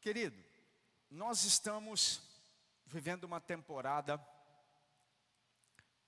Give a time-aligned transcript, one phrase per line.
[0.00, 0.42] Querido,
[1.10, 2.22] nós estamos
[2.86, 4.18] vivendo uma temporada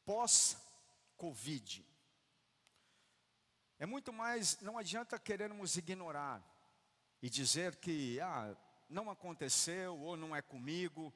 [0.02, 1.86] pós-Covid.
[3.78, 6.42] É muito mais, não adianta querermos ignorar
[7.20, 8.56] e dizer que ah,
[8.88, 11.12] não aconteceu ou não é comigo.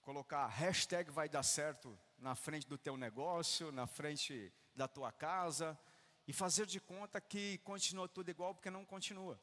[0.00, 5.76] Colocar hashtag vai dar certo na frente do teu negócio, na frente da tua casa
[6.24, 9.40] e fazer de conta que continua tudo igual porque não continua.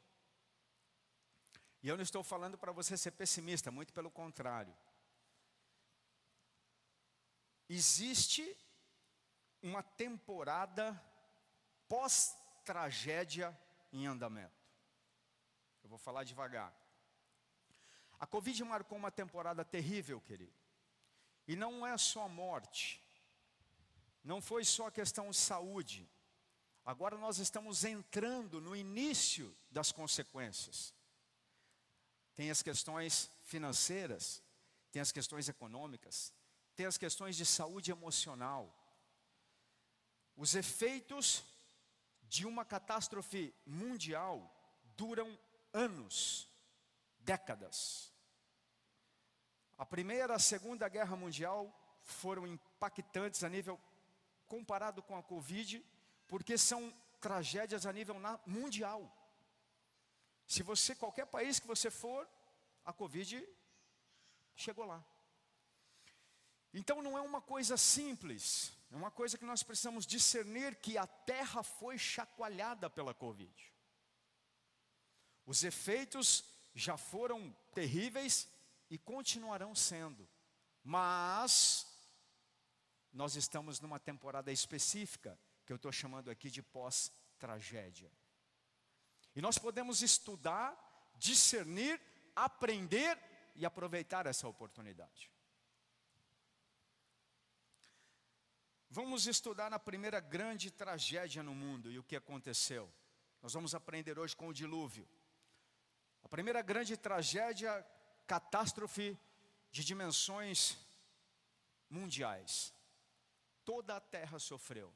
[1.82, 4.76] E eu não estou falando para você ser pessimista, muito pelo contrário.
[7.68, 8.56] Existe
[9.62, 11.00] uma temporada
[11.88, 13.58] pós-tragédia
[13.92, 14.60] em andamento.
[15.82, 16.74] Eu vou falar devagar.
[18.18, 20.52] A Covid marcou uma temporada terrível, querido.
[21.48, 23.02] E não é só morte,
[24.22, 26.08] não foi só questão de saúde.
[26.84, 30.94] Agora nós estamos entrando no início das consequências.
[32.40, 34.42] Tem as questões financeiras,
[34.90, 36.32] tem as questões econômicas,
[36.74, 38.74] tem as questões de saúde emocional.
[40.34, 41.44] Os efeitos
[42.22, 44.50] de uma catástrofe mundial
[44.96, 45.38] duram
[45.74, 46.48] anos,
[47.18, 48.10] décadas.
[49.76, 51.70] A primeira e a segunda guerra mundial
[52.04, 53.78] foram impactantes a nível
[54.48, 55.84] comparado com a Covid,
[56.26, 58.16] porque são tragédias a nível
[58.46, 59.14] mundial.
[60.50, 62.28] Se você, qualquer país que você for,
[62.84, 63.46] a Covid
[64.56, 65.00] chegou lá.
[66.74, 71.06] Então não é uma coisa simples, é uma coisa que nós precisamos discernir que a
[71.06, 73.72] terra foi chacoalhada pela Covid.
[75.46, 76.42] Os efeitos
[76.74, 78.48] já foram terríveis
[78.90, 80.28] e continuarão sendo,
[80.82, 81.86] mas
[83.12, 88.10] nós estamos numa temporada específica, que eu estou chamando aqui de pós-tragédia.
[89.34, 90.76] E nós podemos estudar,
[91.16, 92.00] discernir,
[92.34, 93.18] aprender
[93.54, 95.30] e aproveitar essa oportunidade.
[98.88, 102.92] Vamos estudar a primeira grande tragédia no mundo e o que aconteceu.
[103.40, 105.08] Nós vamos aprender hoje com o dilúvio.
[106.24, 107.86] A primeira grande tragédia,
[108.26, 109.16] catástrofe
[109.70, 110.76] de dimensões
[111.88, 112.74] mundiais.
[113.64, 114.92] Toda a terra sofreu.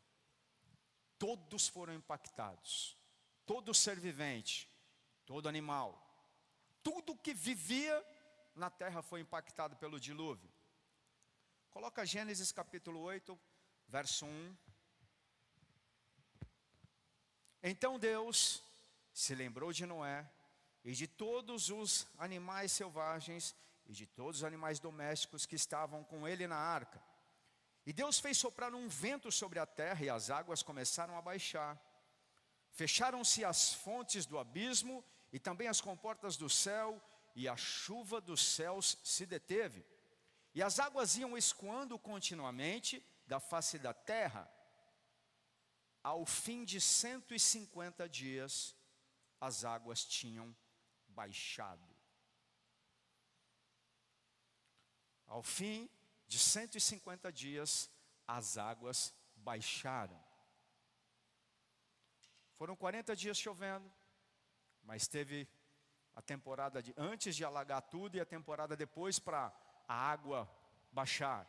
[1.17, 2.99] Todos foram impactados.
[3.47, 4.69] Todo ser vivente,
[5.27, 6.00] todo animal,
[6.82, 8.05] tudo que vivia
[8.55, 10.50] na terra foi impactado pelo dilúvio.
[11.71, 13.38] Coloca Gênesis capítulo 8,
[13.88, 14.56] verso 1.
[17.62, 18.62] Então Deus
[19.12, 20.31] se lembrou de Noé
[20.84, 23.55] e de todos os animais selvagens
[23.87, 27.03] e de todos os animais domésticos que estavam com ele na arca.
[27.87, 31.78] E Deus fez soprar um vento sobre a terra e as águas começaram a baixar.
[32.75, 37.01] Fecharam-se as fontes do abismo e também as comportas do céu,
[37.37, 39.85] e a chuva dos céus se deteve.
[40.55, 44.49] E as águas iam escoando continuamente da face da terra,
[46.03, 48.75] ao fim de 150 dias,
[49.41, 50.55] as águas tinham
[51.09, 51.89] baixado.
[55.27, 55.89] Ao fim
[56.27, 57.89] de 150 dias,
[58.27, 60.23] as águas baixaram.
[62.57, 63.91] Foram 40 dias chovendo,
[64.83, 65.49] mas teve
[66.15, 69.53] a temporada de antes de alagar tudo e a temporada depois para
[69.89, 70.49] a água
[70.93, 71.49] baixar.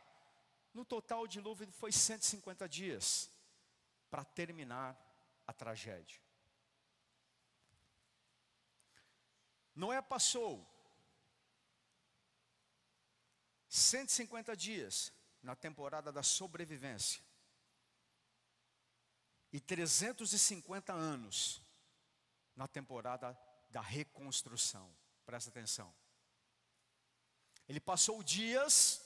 [0.74, 3.30] No total, o dilúvio foi 150 dias
[4.10, 4.98] para terminar
[5.46, 6.20] a tragédia.
[9.74, 10.66] Noé passou
[13.68, 15.12] 150 dias
[15.42, 17.25] na temporada da sobrevivência
[19.56, 21.62] e 350 anos
[22.54, 23.34] na temporada
[23.70, 24.94] da reconstrução.
[25.24, 25.94] Presta atenção.
[27.66, 29.00] Ele passou dias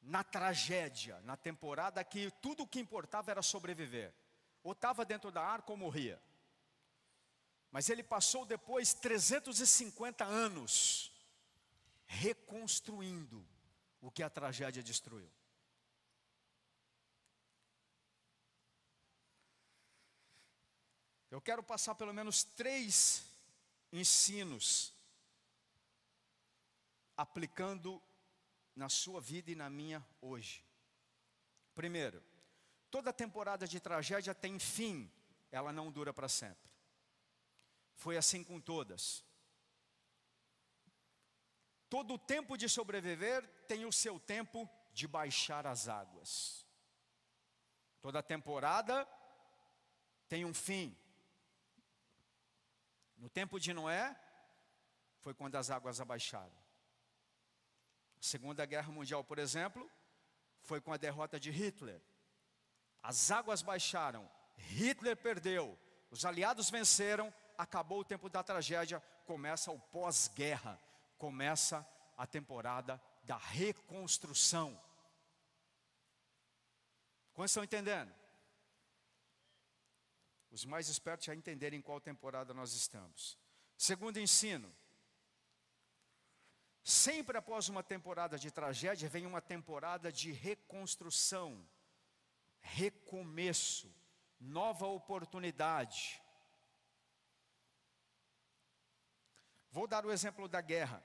[0.00, 4.14] na tragédia, na temporada que tudo o que importava era sobreviver.
[4.62, 6.18] Ou estava dentro da arca ou morria.
[7.70, 11.12] Mas ele passou depois 350 anos
[12.06, 13.46] reconstruindo
[14.00, 15.30] o que a tragédia destruiu.
[21.30, 23.24] Eu quero passar pelo menos três
[23.92, 24.92] ensinos
[27.16, 28.02] aplicando
[28.74, 30.64] na sua vida e na minha hoje.
[31.74, 32.22] Primeiro,
[32.90, 35.10] toda temporada de tragédia tem fim,
[35.52, 36.70] ela não dura para sempre.
[37.94, 39.24] Foi assim com todas.
[41.88, 46.66] Todo o tempo de sobreviver tem o seu tempo de baixar as águas.
[48.00, 49.06] Toda temporada
[50.28, 50.96] tem um fim.
[53.20, 54.16] No tempo de Noé,
[55.18, 56.56] foi quando as águas abaixaram.
[58.18, 59.88] A Segunda Guerra Mundial, por exemplo,
[60.62, 62.00] foi com a derrota de Hitler.
[63.02, 65.78] As águas baixaram, Hitler perdeu,
[66.10, 70.80] os aliados venceram, acabou o tempo da tragédia, começa o pós-guerra,
[71.18, 74.80] começa a temporada da reconstrução.
[77.34, 78.14] Quantos estão entendendo?
[80.50, 83.38] Os mais espertos já entenderem em qual temporada nós estamos.
[83.76, 84.74] Segundo ensino,
[86.82, 91.64] sempre após uma temporada de tragédia vem uma temporada de reconstrução,
[92.60, 93.94] recomeço,
[94.40, 96.20] nova oportunidade.
[99.70, 101.02] Vou dar o exemplo da guerra.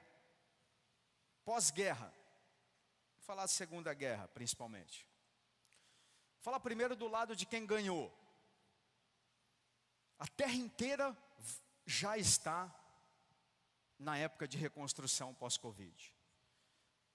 [1.43, 2.11] Pós-guerra.
[3.15, 5.07] Vou falar da Segunda Guerra, principalmente.
[6.39, 8.11] Falar primeiro do lado de quem ganhou.
[10.17, 11.17] A terra inteira
[11.85, 12.73] já está
[13.97, 16.13] na época de reconstrução pós-Covid.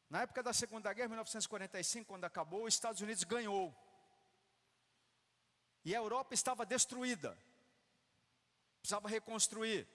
[0.08, 3.74] Na época da Segunda Guerra, 1945, quando acabou, os Estados Unidos ganhou.
[5.84, 7.36] E a Europa estava destruída.
[8.80, 9.86] Precisava reconstruir.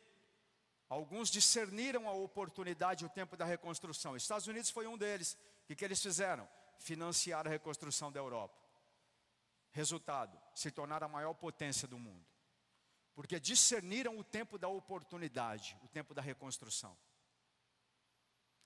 [0.88, 4.14] Alguns discerniram a oportunidade e o tempo da reconstrução.
[4.14, 5.34] Os Estados Unidos foi um deles.
[5.64, 6.48] O que, que eles fizeram?
[6.80, 8.56] Financiar a reconstrução da Europa.
[9.72, 12.26] Resultado: se tornaram a maior potência do mundo.
[13.16, 16.96] Porque discerniram o tempo da oportunidade, o tempo da reconstrução.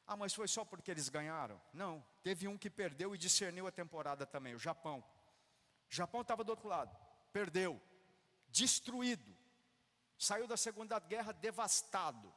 [0.07, 1.61] Ah, mas foi só porque eles ganharam?
[1.71, 5.03] Não, teve um que perdeu e discerniu a temporada também, o Japão.
[5.87, 6.97] O Japão estava do outro lado,
[7.31, 7.79] perdeu,
[8.47, 9.37] destruído,
[10.17, 12.33] saiu da Segunda Guerra devastado.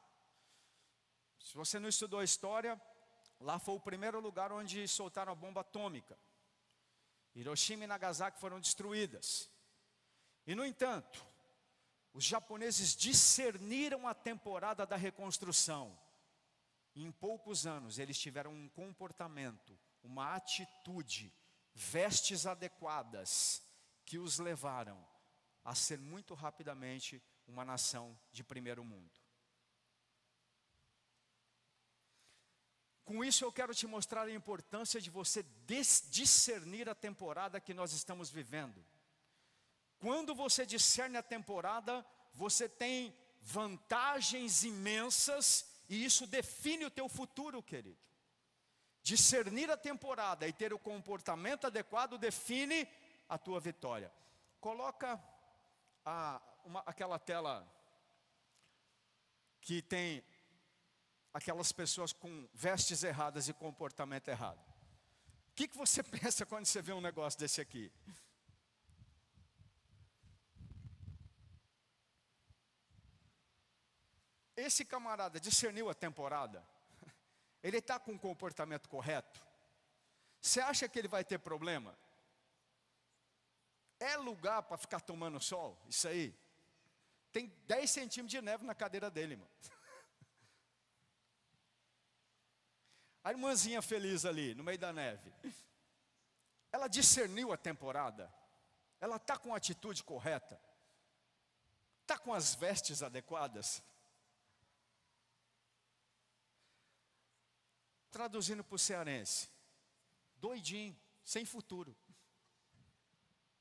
[1.41, 2.81] Se você não estudou a história,
[3.41, 6.19] lá foi o primeiro lugar onde soltaram a bomba atômica.
[7.35, 9.50] Hiroshima e Nagasaki foram destruídas.
[10.47, 11.25] E no entanto,
[12.14, 15.99] os japoneses discerniram a temporada da reconstrução.
[16.94, 21.32] Em poucos anos eles tiveram um comportamento, uma atitude,
[21.75, 23.62] vestes adequadas
[24.05, 25.03] que os levaram
[25.64, 29.23] a ser muito rapidamente uma nação de primeiro mundo.
[33.05, 35.43] Com isso eu quero te mostrar a importância de você
[36.11, 38.85] discernir a temporada que nós estamos vivendo.
[40.02, 42.04] Quando você discerne a temporada,
[42.34, 47.96] você tem vantagens imensas e isso define o teu futuro, querido.
[49.00, 52.88] Discernir a temporada e ter o comportamento adequado define
[53.28, 54.12] a tua vitória.
[54.58, 55.22] Coloca
[56.05, 57.64] a, uma, aquela tela
[59.60, 60.25] que tem
[61.32, 64.58] aquelas pessoas com vestes erradas e comportamento errado.
[65.50, 67.93] O que, que você pensa quando você vê um negócio desse aqui?
[74.56, 76.62] Esse camarada discerniu a temporada,
[77.62, 79.40] ele está com o comportamento correto.
[80.40, 81.96] Você acha que ele vai ter problema?
[84.00, 85.81] É lugar para ficar tomando sol?
[85.88, 86.34] Isso aí.
[87.31, 89.50] Tem 10 centímetros de neve na cadeira dele, mano.
[93.25, 95.32] A irmãzinha feliz ali, no meio da neve.
[96.72, 98.34] Ela discerniu a temporada.
[99.00, 100.60] Ela está com a atitude correta.
[102.00, 103.81] Está com as vestes adequadas.
[108.12, 109.50] Traduzindo para o cearense.
[110.36, 111.96] Doidinho, sem futuro.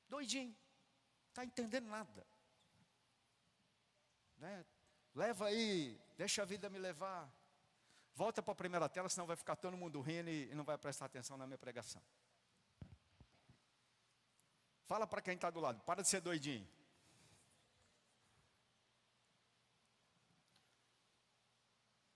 [0.08, 0.54] Doidinho.
[1.30, 2.26] Está entendendo nada.
[4.36, 4.64] Né?
[5.14, 7.32] Leva aí, deixa a vida me levar.
[8.14, 11.06] Volta para a primeira tela, senão vai ficar todo mundo rindo e não vai prestar
[11.06, 12.02] atenção na minha pregação.
[14.84, 16.68] Fala para quem está do lado, para de ser doidinho.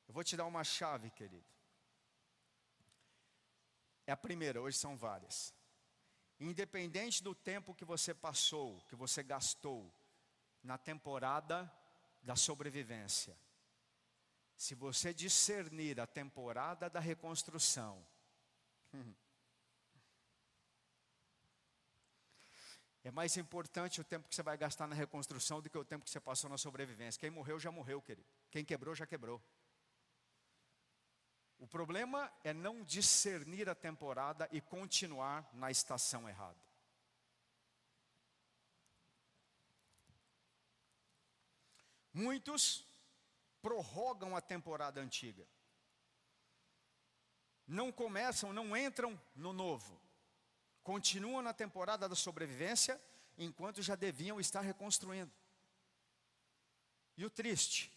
[0.06, 1.55] Eu vou te dar uma chave, querido.
[4.06, 5.52] É a primeira, hoje são várias.
[6.38, 9.92] Independente do tempo que você passou, que você gastou
[10.62, 11.72] na temporada
[12.22, 13.36] da sobrevivência.
[14.56, 18.06] Se você discernir a temporada da reconstrução,
[23.02, 26.04] é mais importante o tempo que você vai gastar na reconstrução do que o tempo
[26.04, 27.18] que você passou na sobrevivência.
[27.18, 28.28] Quem morreu já morreu, querido.
[28.50, 29.42] Quem quebrou já quebrou.
[31.58, 36.66] O problema é não discernir a temporada e continuar na estação errada.
[42.12, 42.86] Muitos
[43.60, 45.46] prorrogam a temporada antiga.
[47.66, 50.00] Não começam, não entram no novo.
[50.82, 53.00] Continuam na temporada da sobrevivência,
[53.36, 55.32] enquanto já deviam estar reconstruindo.
[57.16, 57.92] E o triste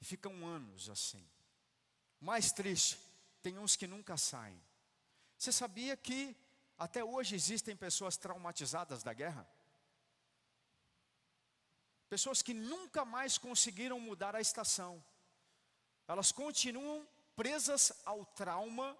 [0.00, 1.28] E ficam anos assim.
[2.20, 2.98] Mais triste,
[3.42, 4.60] tem uns que nunca saem.
[5.38, 6.36] Você sabia que
[6.76, 9.48] até hoje existem pessoas traumatizadas da guerra?
[12.08, 15.02] Pessoas que nunca mais conseguiram mudar a estação.
[16.06, 18.98] Elas continuam presas ao trauma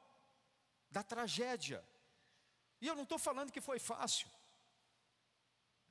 [0.91, 1.85] da tragédia.
[2.81, 4.29] E eu não estou falando que foi fácil.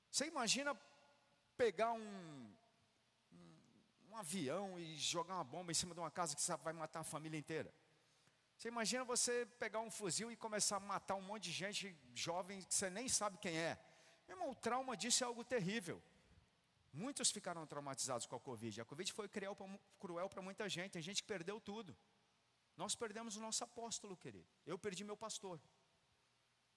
[0.09, 0.73] Você imagina
[1.55, 2.38] pegar um,
[4.19, 7.37] avião e jogar uma bomba em cima de uma casa que vai matar a família
[7.37, 7.73] inteira?
[8.57, 12.61] Você imagina você pegar um fuzil e começar a matar um monte de gente jovem
[12.61, 13.79] que você nem sabe quem é?
[14.27, 16.03] Meu irmão, o trauma disso é algo terrível.
[16.91, 18.81] Muitos ficaram traumatizados com a Covid.
[18.81, 20.91] A Covid foi cruel para muita gente.
[20.91, 21.95] Tem gente que perdeu tudo.
[22.75, 24.47] Nós perdemos o nosso apóstolo, querido.
[24.65, 25.61] Eu perdi meu pastor.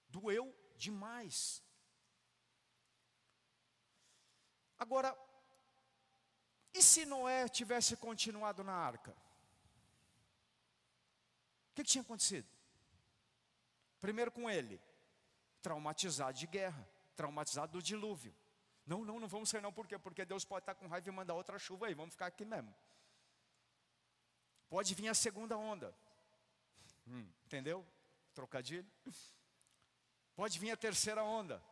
[0.07, 1.63] Doeu demais.
[4.77, 5.17] Agora,
[6.73, 9.11] e se Noé tivesse continuado na arca?
[9.11, 9.15] O
[11.75, 12.47] que, que tinha acontecido?
[13.99, 14.81] Primeiro com ele,
[15.61, 18.35] traumatizado de guerra, traumatizado do dilúvio.
[18.85, 19.97] Não, não, não vamos sair não, por quê?
[19.97, 22.73] Porque Deus pode estar com raiva e mandar outra chuva aí, vamos ficar aqui mesmo.
[24.69, 25.95] Pode vir a segunda onda.
[27.07, 27.85] Hum, entendeu?
[28.33, 28.89] Trocadilho.
[30.35, 31.63] Pode vir a terceira onda.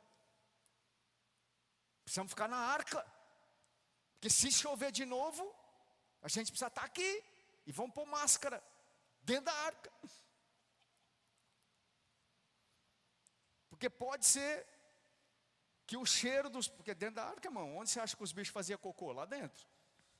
[2.03, 3.05] Precisamos ficar na arca.
[4.21, 5.43] Porque se chover de novo,
[6.21, 7.23] a gente precisa estar aqui.
[7.65, 8.63] E vamos pôr máscara
[9.23, 9.91] dentro da arca.
[13.67, 14.67] Porque pode ser
[15.87, 16.67] que o cheiro dos.
[16.67, 19.11] Porque dentro da arca, irmão, onde você acha que os bichos faziam cocô?
[19.11, 19.67] Lá dentro.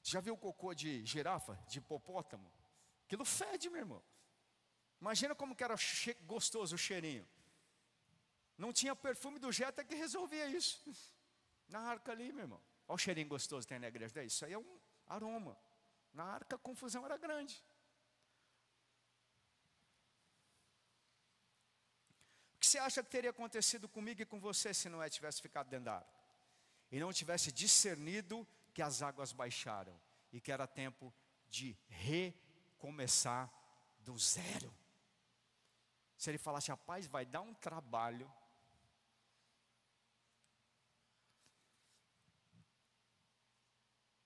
[0.01, 2.51] Você já viu cocô de girafa, de hipopótamo?
[3.05, 4.03] Aquilo fede, meu irmão.
[5.00, 5.75] Imagina como que era
[6.22, 7.27] gostoso o cheirinho.
[8.58, 10.84] Não tinha perfume do Jetta que resolvia isso.
[11.70, 12.71] Na arca ali, meu irmão.
[12.91, 14.21] Olha o cheirinho gostoso que tem na igreja.
[14.21, 15.57] Isso aí é um aroma.
[16.13, 17.63] Na arca a confusão era grande.
[22.53, 25.69] O que você acha que teria acontecido comigo e com você se Noé tivesse ficado
[25.69, 26.19] dentro da arca?
[26.91, 29.98] E não tivesse discernido que as águas baixaram
[30.33, 31.13] e que era tempo
[31.50, 33.50] de recomeçar
[34.00, 34.75] do zero.
[36.17, 38.29] Se ele falasse, rapaz, vai dar um trabalho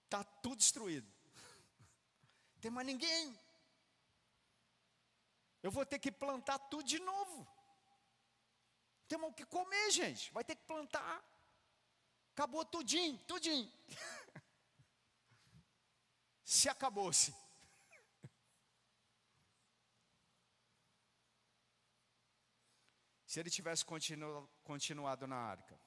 [0.05, 1.07] Está tudo destruído.
[2.53, 3.37] Não tem mais ninguém.
[5.61, 7.47] Eu vou ter que plantar tudo de novo.
[9.07, 10.31] Temos o que comer, gente.
[10.31, 11.23] Vai ter que plantar.
[12.33, 13.71] Acabou tudinho, tudinho.
[16.43, 17.33] Se acabou-se.
[23.25, 25.79] Se ele tivesse continu, continuado na arca,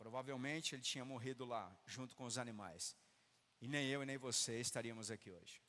[0.00, 2.96] Provavelmente ele tinha morrido lá, junto com os animais.
[3.60, 5.62] E nem eu e nem você estaríamos aqui hoje.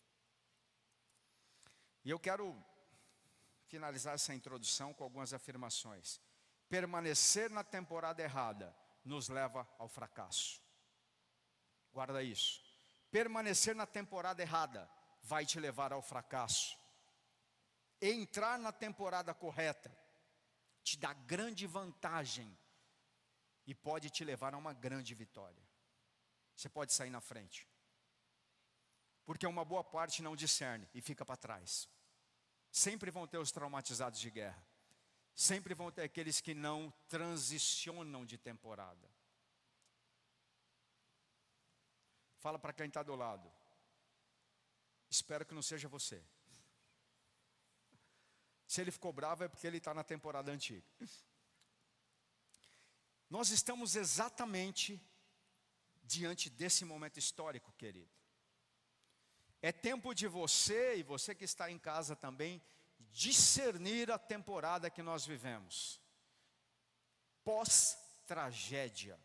[2.06, 2.58] E eu quero
[3.68, 6.22] finalizar essa introdução com algumas afirmações.
[6.70, 8.74] Permanecer na temporada errada
[9.04, 10.62] nos leva ao fracasso.
[11.92, 12.64] Guarda isso.
[13.12, 14.90] Permanecer na temporada errada
[15.22, 16.80] vai te levar ao fracasso.
[18.02, 19.94] Entrar na temporada correta
[20.82, 22.58] te dá grande vantagem
[23.72, 25.64] e pode te levar a uma grande vitória.
[26.54, 27.66] Você pode sair na frente.
[29.24, 31.88] Porque uma boa parte não discerne e fica para trás.
[32.70, 34.62] Sempre vão ter os traumatizados de guerra.
[35.34, 39.10] Sempre vão ter aqueles que não transicionam de temporada.
[42.40, 43.50] Fala para quem está do lado.
[45.10, 46.22] Espero que não seja você.
[48.68, 50.86] Se ele ficou bravo é porque ele está na temporada antiga.
[53.32, 55.02] Nós estamos exatamente
[56.04, 58.12] diante desse momento histórico, querido.
[59.62, 62.62] É tempo de você e você que está em casa também
[63.10, 66.02] discernir a temporada que nós vivemos.
[67.46, 69.18] Pós-tragédia,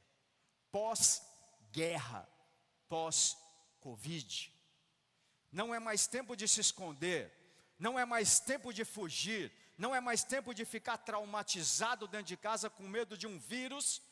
[0.70, 2.28] pós-guerra,
[2.88, 4.54] pós-Covid.
[5.50, 7.32] Não é mais tempo de se esconder,
[7.76, 12.36] não é mais tempo de fugir, não é mais tempo de ficar traumatizado dentro de
[12.36, 14.02] casa com medo de um vírus,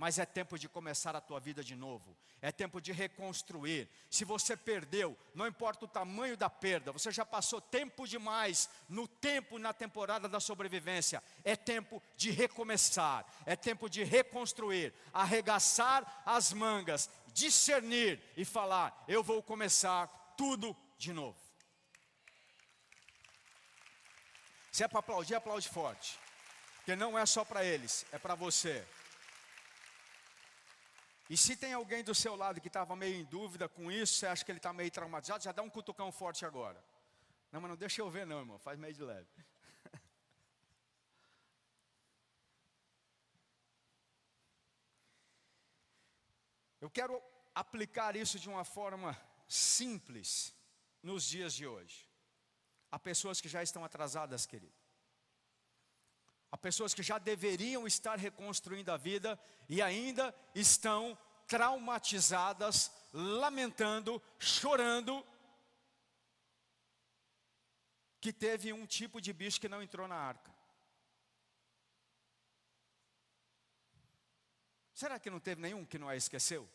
[0.00, 2.16] mas é tempo de começar a tua vida de novo.
[2.40, 3.86] É tempo de reconstruir.
[4.08, 9.06] Se você perdeu, não importa o tamanho da perda, você já passou tempo demais no
[9.06, 11.22] tempo na temporada da sobrevivência.
[11.44, 19.22] É tempo de recomeçar, é tempo de reconstruir, arregaçar as mangas, discernir e falar: eu
[19.22, 21.49] vou começar tudo de novo.
[24.80, 26.18] Se é para aplaudir, aplaude forte.
[26.76, 28.82] Porque não é só para eles, é para você.
[31.28, 34.26] E se tem alguém do seu lado que estava meio em dúvida com isso, você
[34.26, 36.82] acha que ele está meio traumatizado, já dá um cutucão forte agora.
[37.52, 39.28] Não, mas não deixa eu ver não, irmão, faz meio de leve.
[46.80, 47.22] Eu quero
[47.54, 49.14] aplicar isso de uma forma
[49.46, 50.54] simples
[51.02, 52.09] nos dias de hoje.
[52.90, 54.74] Há pessoas que já estão atrasadas, querido.
[56.50, 61.16] Há pessoas que já deveriam estar reconstruindo a vida e ainda estão
[61.46, 65.24] traumatizadas, lamentando, chorando,
[68.20, 70.52] que teve um tipo de bicho que não entrou na arca.
[74.92, 76.68] Será que não teve nenhum que não a esqueceu?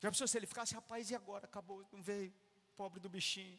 [0.00, 1.46] Já pensou se ele ficasse, rapaz, e agora?
[1.46, 2.34] Acabou, não veio,
[2.76, 3.58] pobre do bichinho.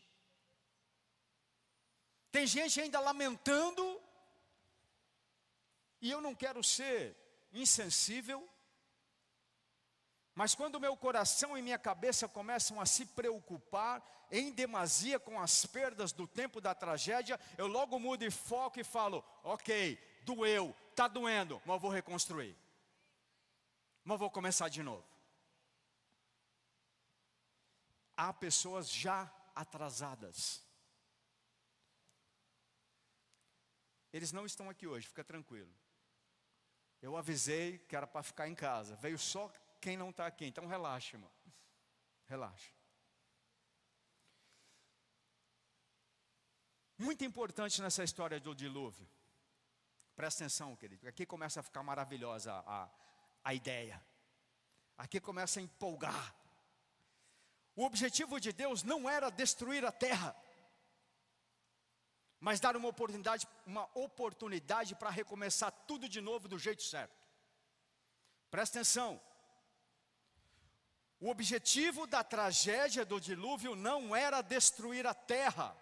[2.33, 4.01] Tem gente ainda lamentando,
[6.01, 7.15] e eu não quero ser
[7.53, 8.49] insensível,
[10.33, 15.63] mas quando meu coração e minha cabeça começam a se preocupar em demasia com as
[15.67, 21.07] perdas do tempo da tragédia, eu logo mudo de foco e falo: ok, doeu, está
[21.07, 22.57] doendo, mas vou reconstruir,
[24.03, 25.05] mas vou começar de novo.
[28.17, 30.63] Há pessoas já atrasadas.
[34.13, 35.73] Eles não estão aqui hoje, fica tranquilo.
[37.01, 38.95] Eu avisei que era para ficar em casa.
[38.95, 39.51] Veio só
[39.81, 40.45] quem não está aqui.
[40.45, 41.31] Então relaxa, irmão.
[42.27, 42.71] Relaxa.
[46.97, 49.09] Muito importante nessa história do dilúvio.
[50.15, 51.07] Presta atenção, querido.
[51.07, 52.89] Aqui começa a ficar maravilhosa a,
[53.43, 54.01] a ideia.
[54.97, 56.35] Aqui começa a empolgar.
[57.75, 60.35] O objetivo de Deus não era destruir a terra,
[62.43, 67.15] mas dar uma oportunidade, uma oportunidade para recomeçar tudo de novo do jeito certo.
[68.51, 69.21] Presta atenção.
[71.21, 75.73] O objetivo da tragédia do dilúvio não era destruir a terra,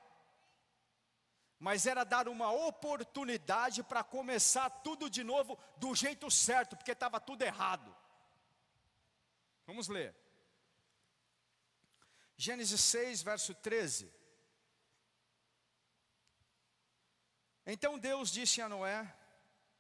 [1.58, 7.20] mas era dar uma oportunidade para começar tudo de novo do jeito certo, porque estava
[7.20, 7.92] tudo errado.
[9.66, 10.16] Vamos ler.
[12.38, 14.21] Gênesis 6, verso 13.
[17.66, 19.14] Então Deus disse a Noé: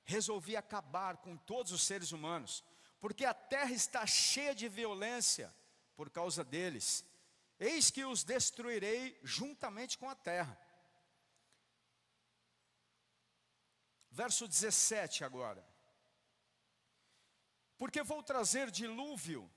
[0.03, 2.63] Resolvi acabar com todos os seres humanos
[3.01, 5.53] porque a terra está cheia de violência
[5.95, 7.03] por causa deles.
[7.59, 10.55] Eis que os destruirei juntamente com a terra.
[14.11, 15.67] Verso 17 agora.
[17.75, 19.51] Porque vou trazer dilúvio,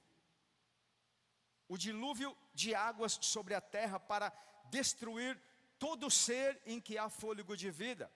[1.68, 4.32] o dilúvio de águas sobre a terra para
[4.70, 5.38] destruir
[5.84, 8.06] todo ser em que há fôlego de vida,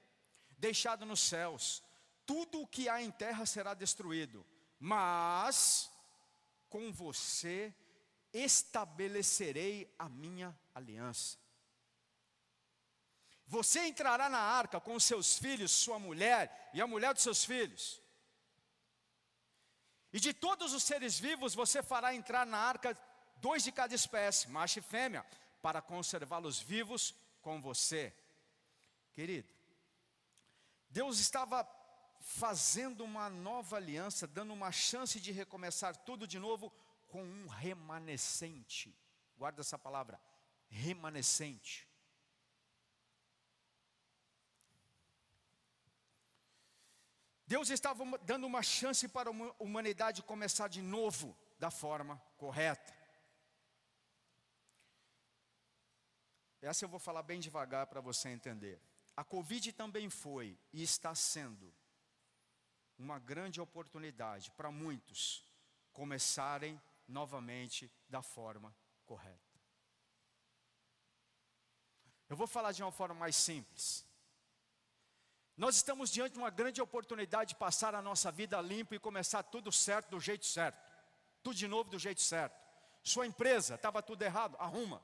[0.66, 1.82] deixado nos céus.
[2.24, 4.40] Tudo o que há em terra será destruído
[4.78, 5.90] mas
[6.68, 7.74] com você
[8.32, 11.38] estabelecerei a minha aliança.
[13.46, 18.00] Você entrará na arca com seus filhos, sua mulher e a mulher dos seus filhos.
[20.12, 22.96] E de todos os seres vivos você fará entrar na arca
[23.36, 25.24] dois de cada espécie, macho e fêmea,
[25.62, 27.14] para conservá-los vivos
[27.48, 28.14] com você.
[29.14, 29.48] Querido,
[30.90, 31.66] Deus estava
[32.20, 36.70] fazendo uma nova aliança, dando uma chance de recomeçar tudo de novo
[37.08, 38.94] com um remanescente.
[39.34, 40.20] Guarda essa palavra,
[40.68, 41.88] remanescente.
[47.46, 52.97] Deus estava dando uma chance para a humanidade começar de novo da forma correta.
[56.60, 58.80] Essa eu vou falar bem devagar para você entender.
[59.16, 61.72] A Covid também foi e está sendo
[62.98, 65.44] uma grande oportunidade para muitos
[65.92, 68.74] começarem novamente da forma
[69.06, 69.38] correta.
[72.28, 74.04] Eu vou falar de uma forma mais simples.
[75.56, 79.42] Nós estamos diante de uma grande oportunidade de passar a nossa vida limpa e começar
[79.42, 80.78] tudo certo do jeito certo.
[81.42, 82.56] Tudo de novo do jeito certo.
[83.02, 85.02] Sua empresa estava tudo errado, arruma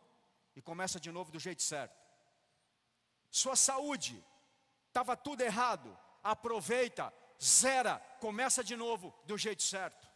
[0.55, 2.03] e começa de novo do jeito certo.
[3.31, 4.25] Sua saúde
[4.89, 7.13] estava tudo errado, aproveita
[7.43, 10.09] zera, começa de novo do jeito certo.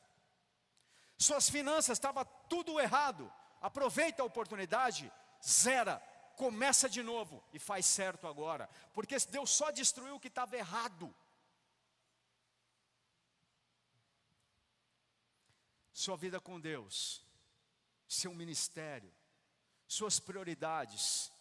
[1.19, 5.13] Suas finanças estava tudo errado, aproveita a oportunidade,
[5.45, 5.99] zera,
[6.37, 11.13] começa de novo e faz certo agora, porque Deus só destruiu o que estava errado.
[15.93, 17.27] Sua vida com Deus,
[18.07, 19.13] seu ministério,
[19.89, 21.33] suas prioridades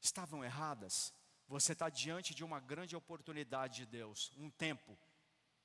[0.00, 1.14] estavam erradas,
[1.48, 4.96] você está diante de uma grande oportunidade de Deus, um tempo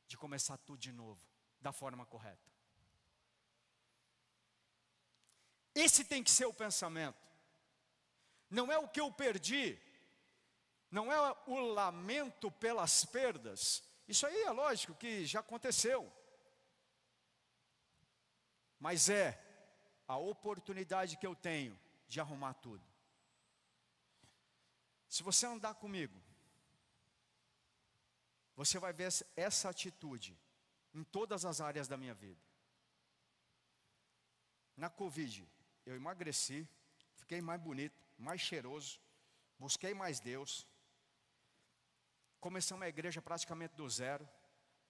[0.08, 1.22] de começar tudo de novo,
[1.60, 2.50] da forma correta.
[5.76, 7.22] Esse tem que ser o pensamento.
[8.50, 9.78] Não é o que eu perdi,
[10.90, 13.84] não é o lamento pelas perdas.
[14.08, 16.10] Isso aí é lógico que já aconteceu.
[18.80, 19.42] Mas é
[20.08, 21.78] a oportunidade que eu tenho
[22.16, 22.82] de arrumar tudo.
[25.10, 26.18] Se você andar comigo,
[28.56, 30.40] você vai ver essa atitude
[30.94, 32.42] em todas as áreas da minha vida.
[34.78, 35.46] Na Covid,
[35.86, 36.66] eu emagreci,
[37.18, 38.98] fiquei mais bonito, mais cheiroso,
[39.60, 40.66] busquei mais Deus.
[42.40, 44.26] Começamos a igreja praticamente do zero.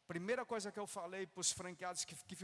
[0.08, 2.36] Primeira coisa que eu falei para os franqueados que, que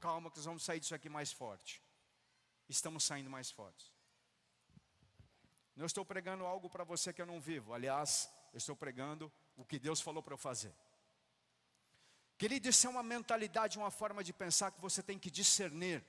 [0.00, 1.82] calma que nós vamos sair disso aqui mais forte.
[2.70, 3.90] Estamos saindo mais fortes.
[5.74, 7.74] Não estou pregando algo para você que eu não vivo.
[7.74, 10.72] Aliás, eu estou pregando o que Deus falou para eu fazer.
[12.38, 16.04] Querido, isso é uma mentalidade, uma forma de pensar que você tem que discernir.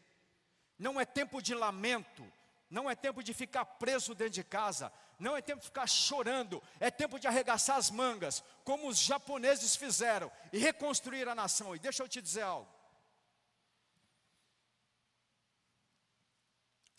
[0.77, 2.31] Não é tempo de lamento,
[2.69, 6.61] não é tempo de ficar preso dentro de casa, não é tempo de ficar chorando,
[6.79, 11.75] é tempo de arregaçar as mangas, como os japoneses fizeram, e reconstruir a nação.
[11.75, 12.80] E deixa eu te dizer algo.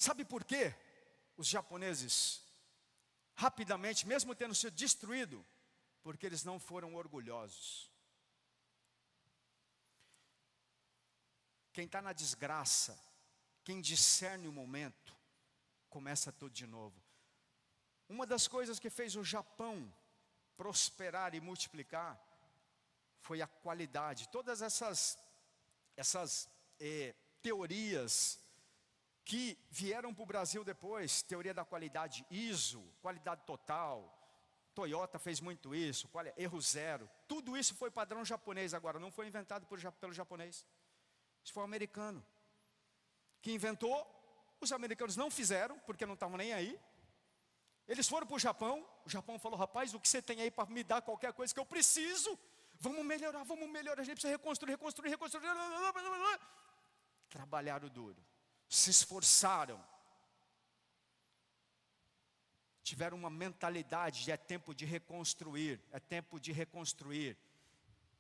[0.03, 0.75] Sabe por quê?
[1.37, 2.43] Os japoneses,
[3.37, 5.47] rapidamente, mesmo tendo sido destruído,
[6.03, 7.89] porque eles não foram orgulhosos.
[11.73, 12.99] Quem está na desgraça,
[13.63, 15.17] quem discerne o momento,
[15.89, 17.01] começa tudo de novo.
[18.09, 19.77] Uma das coisas que fez o Japão
[20.57, 22.21] prosperar e multiplicar
[23.21, 24.29] foi a qualidade.
[24.31, 25.17] Todas essas,
[25.97, 26.49] essas
[26.81, 28.43] eh, teorias
[29.25, 34.19] que vieram para o Brasil depois, teoria da qualidade ISO, qualidade total,
[34.75, 39.67] Toyota fez muito isso, erro zero, tudo isso foi padrão japonês agora, não foi inventado
[39.67, 40.67] por, pelo japonês,
[41.45, 42.25] isso foi o americano,
[43.41, 44.07] que inventou,
[44.61, 46.79] os americanos não fizeram, porque não estavam nem aí,
[47.87, 50.69] eles foram para o Japão, o Japão falou, rapaz, o que você tem aí para
[50.71, 52.39] me dar qualquer coisa que eu preciso,
[52.81, 55.47] vamos melhorar, vamos melhorar, a gente precisa reconstruir, reconstruir, reconstruir,
[57.29, 58.25] trabalharam duro,
[58.75, 59.79] se esforçaram,
[62.83, 67.37] tiveram uma mentalidade de é tempo de reconstruir, é tempo de reconstruir.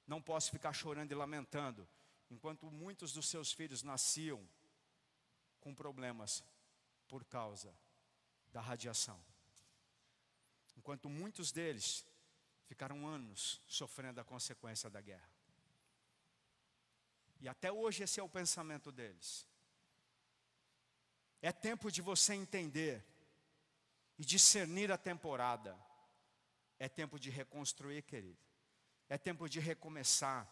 [0.07, 1.89] Não posso ficar chorando e lamentando,
[2.31, 4.47] enquanto muitos dos seus filhos nasciam
[5.59, 6.45] com problemas
[7.09, 7.75] por causa
[8.53, 9.19] da radiação.
[10.77, 12.05] Enquanto muitos deles
[12.67, 15.33] ficaram anos sofrendo a consequência da guerra.
[17.41, 19.51] E até hoje esse é o pensamento deles.
[21.43, 23.05] É tempo de você entender
[24.17, 25.77] e discernir a temporada.
[26.79, 28.39] É tempo de reconstruir, querido.
[29.09, 30.49] É tempo de recomeçar.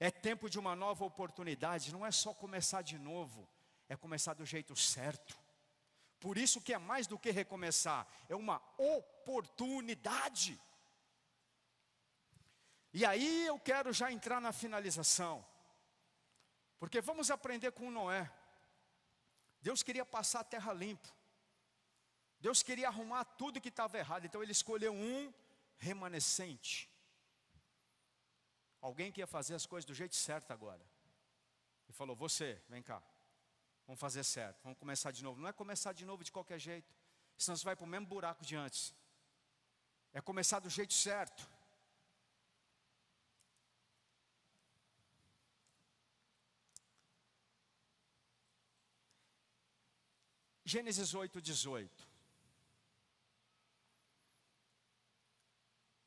[0.00, 1.92] É tempo de uma nova oportunidade.
[1.92, 3.48] Não é só começar de novo,
[3.88, 5.38] é começar do jeito certo.
[6.18, 10.60] Por isso que é mais do que recomeçar, é uma oportunidade.
[12.94, 15.44] E aí eu quero já entrar na finalização.
[16.78, 18.30] Porque vamos aprender com Noé.
[19.62, 21.08] Deus queria passar a terra limpo.
[22.40, 25.32] Deus queria arrumar tudo que estava errado, então ele escolheu um
[25.78, 26.90] remanescente.
[28.80, 30.84] Alguém que ia fazer as coisas do jeito certo agora.
[31.88, 33.00] E falou: Você, vem cá,
[33.86, 35.40] vamos fazer certo, vamos começar de novo.
[35.40, 36.92] Não é começar de novo de qualquer jeito,
[37.38, 38.92] senão você vai para o mesmo buraco de antes.
[40.12, 41.48] É começar do jeito certo.
[50.72, 52.08] Gênesis 8, 18.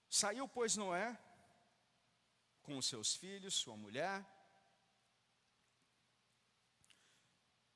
[0.09, 1.15] Saiu, pois, Noé
[2.63, 4.25] com os seus filhos, sua mulher,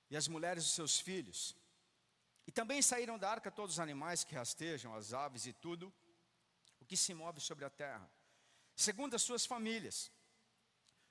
[0.10, 1.56] e as mulheres dos seus filhos.
[2.48, 5.94] E também saíram da arca todos os animais que rastejam, as aves e tudo,
[6.80, 8.10] o que se move sobre a terra,
[8.76, 10.12] segundo as suas famílias.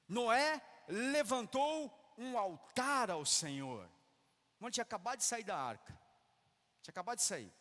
[0.09, 3.89] Noé levantou um altar ao Senhor.
[4.59, 5.93] Mano, tinha acabado de sair da arca.
[6.83, 7.53] Tinha acabado de sair.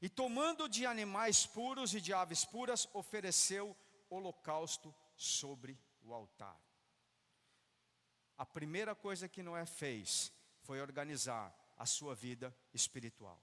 [0.00, 3.76] E tomando de animais puros e de aves puras, ofereceu
[4.08, 6.58] holocausto sobre o altar.
[8.36, 13.42] A primeira coisa que Noé fez foi organizar a sua vida espiritual.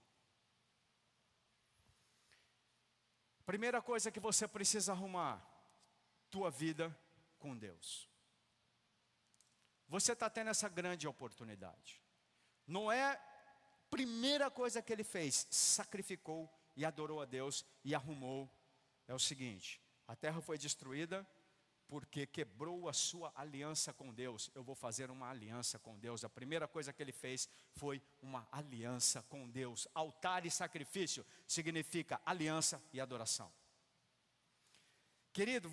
[3.45, 5.45] Primeira coisa que você precisa arrumar,
[6.31, 6.97] tua vida
[7.37, 8.09] com Deus.
[9.87, 12.01] Você está tendo essa grande oportunidade.
[12.67, 13.19] Noé
[13.89, 18.49] primeira coisa que ele fez, sacrificou e adorou a Deus e arrumou.
[19.07, 21.25] É o seguinte: a terra foi destruída,
[21.87, 24.49] porque quebrou a sua aliança com Deus.
[24.53, 26.23] Eu vou fazer uma aliança com Deus.
[26.23, 29.87] A primeira coisa que ele fez foi uma aliança com Deus.
[29.93, 33.51] Altar e sacrifício significa aliança e adoração.
[35.31, 35.71] Querido,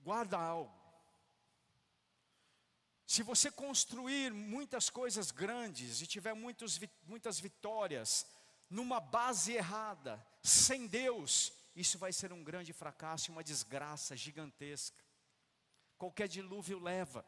[0.00, 0.85] guarda algo.
[3.06, 8.26] Se você construir muitas coisas grandes e tiver muitos, muitas vitórias
[8.68, 15.04] numa base errada, sem Deus, isso vai ser um grande fracasso e uma desgraça gigantesca.
[15.96, 17.24] Qualquer dilúvio leva.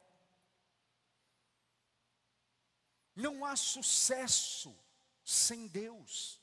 [3.15, 4.77] Não há sucesso
[5.25, 6.41] sem Deus.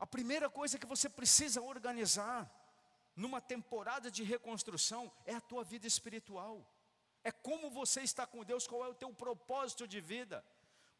[0.00, 2.50] A primeira coisa que você precisa organizar
[3.14, 6.66] numa temporada de reconstrução é a tua vida espiritual.
[7.22, 10.44] É como você está com Deus, qual é o teu propósito de vida,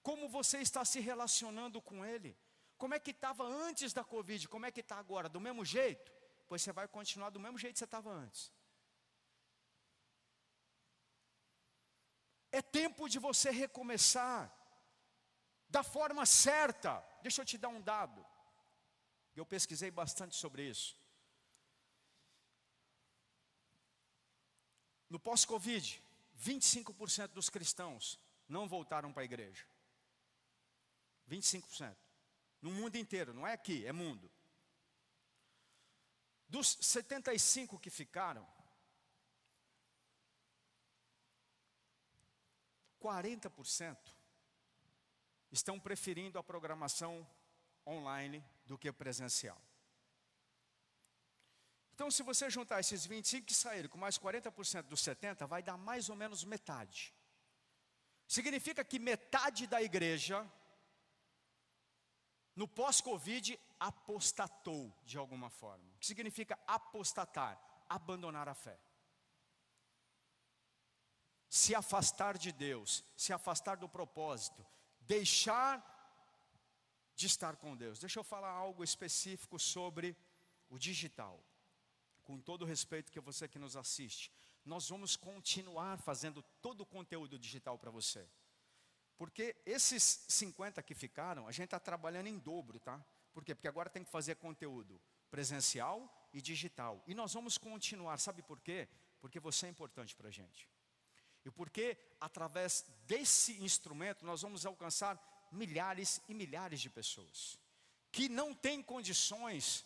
[0.03, 2.37] como você está se relacionando com Ele.
[2.77, 4.49] Como é que estava antes da Covid?
[4.49, 5.29] Como é que está agora?
[5.29, 6.11] Do mesmo jeito?
[6.49, 8.53] Pois você vai continuar do mesmo jeito que você estava antes.
[12.53, 14.53] É tempo de você recomeçar
[15.68, 17.01] da forma certa.
[17.23, 18.27] Deixa eu te dar um dado.
[19.37, 21.00] Eu pesquisei bastante sobre isso.
[25.11, 26.03] No pós-Covid,
[26.38, 28.18] 25% dos cristãos
[28.49, 29.66] não voltaram para a igreja.
[31.29, 31.96] 25%.
[32.62, 34.31] No mundo inteiro, não é aqui, é mundo.
[36.49, 38.46] Dos 75 que ficaram,
[43.01, 43.96] 40%
[45.51, 47.27] estão preferindo a programação
[47.87, 49.61] online do que presencial.
[52.01, 55.77] Então, se você juntar esses 25 que saíram com mais 40% dos 70, vai dar
[55.77, 57.15] mais ou menos metade.
[58.27, 60.51] Significa que metade da igreja
[62.57, 65.85] no pós-Covid, apostatou de alguma forma.
[65.95, 67.61] O que significa apostatar?
[67.87, 68.81] Abandonar a fé.
[71.51, 74.67] Se afastar de Deus, se afastar do propósito,
[75.03, 75.85] deixar
[77.15, 77.99] de estar com Deus.
[77.99, 80.17] Deixa eu falar algo específico sobre
[80.71, 81.45] o digital.
[82.31, 84.31] Com todo o respeito que você que nos assiste,
[84.64, 88.25] nós vamos continuar fazendo todo o conteúdo digital para você.
[89.19, 93.05] Porque esses 50 que ficaram, a gente está trabalhando em dobro, tá?
[93.33, 93.53] Por quê?
[93.53, 97.03] Porque agora tem que fazer conteúdo presencial e digital.
[97.05, 98.88] E nós vamos continuar, sabe por quê?
[99.21, 100.69] Porque você é importante para a gente.
[101.45, 107.59] E porque através desse instrumento nós vamos alcançar milhares e milhares de pessoas
[108.12, 109.85] que não têm condições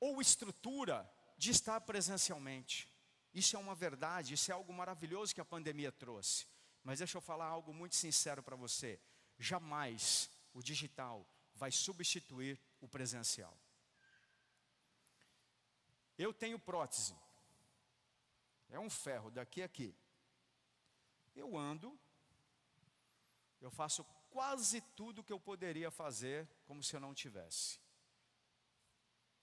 [0.00, 2.88] ou estrutura de estar presencialmente.
[3.32, 6.46] Isso é uma verdade, isso é algo maravilhoso que a pandemia trouxe.
[6.82, 9.00] Mas deixa eu falar algo muito sincero para você:
[9.38, 13.56] jamais o digital vai substituir o presencial.
[16.16, 17.16] Eu tenho prótese,
[18.70, 19.94] é um ferro daqui a aqui.
[21.34, 21.98] Eu ando,
[23.60, 27.80] eu faço quase tudo que eu poderia fazer como se eu não tivesse,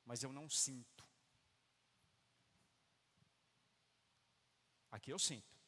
[0.05, 0.90] mas eu não sinto.
[4.91, 5.61] Aqui eu sinto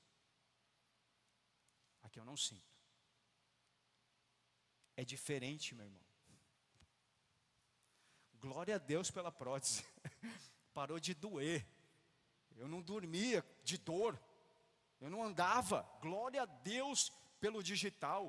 [2.14, 2.72] que eu não sinto.
[4.96, 6.06] É diferente, meu irmão.
[8.36, 9.84] Glória a Deus pela prótese.
[10.74, 11.66] Parou de doer.
[12.56, 14.22] Eu não dormia de dor.
[15.02, 15.82] Eu não andava.
[16.00, 18.24] Glória a Deus pelo digital.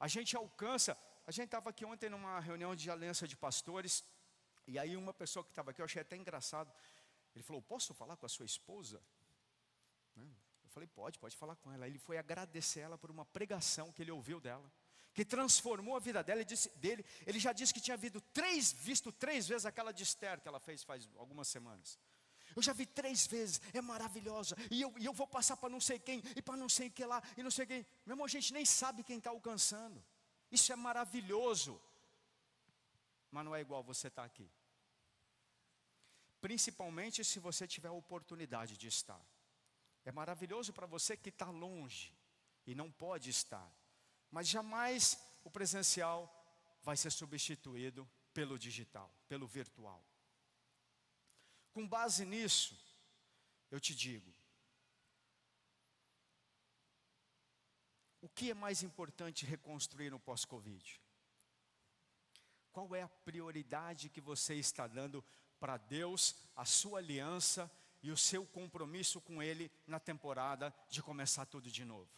[0.00, 0.96] A gente alcança.
[1.26, 4.02] A gente estava aqui ontem numa reunião de aliança de pastores.
[4.66, 6.72] E aí uma pessoa que estava aqui, eu achei até engraçado.
[7.34, 9.02] Ele falou: Posso falar com a sua esposa?
[10.76, 11.86] Falei, pode, pode falar com ela.
[11.86, 14.70] Ele foi agradecer ela por uma pregação que ele ouviu dela,
[15.14, 17.02] que transformou a vida dela e disse, dele.
[17.26, 20.60] Ele já disse que tinha visto três, visto três vezes aquela de Esther que ela
[20.60, 21.98] fez faz algumas semanas.
[22.54, 24.54] Eu já vi três vezes, é maravilhosa.
[24.70, 27.06] E eu, e eu vou passar para não sei quem, e para não sei que
[27.06, 27.86] lá, e não sei quem.
[28.04, 30.04] Meu irmão, a gente nem sabe quem está alcançando.
[30.52, 31.80] Isso é maravilhoso.
[33.30, 34.46] Mas não é igual você estar tá aqui.
[36.38, 39.24] Principalmente se você tiver a oportunidade de estar.
[40.06, 42.16] É maravilhoso para você que está longe
[42.64, 43.68] e não pode estar.
[44.30, 46.32] Mas jamais o presencial
[46.80, 50.00] vai ser substituído pelo digital, pelo virtual.
[51.72, 52.78] Com base nisso,
[53.68, 54.32] eu te digo:
[58.20, 61.00] o que é mais importante reconstruir no pós-Covid?
[62.70, 65.24] Qual é a prioridade que você está dando
[65.58, 67.68] para Deus, a sua aliança
[68.06, 72.08] e o seu compromisso com Ele na temporada de começar tudo de novo?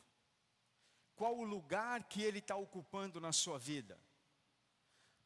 [1.17, 3.99] Qual o lugar que Ele está ocupando na sua vida?